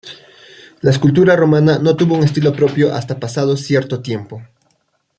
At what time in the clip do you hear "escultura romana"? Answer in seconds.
0.89-1.77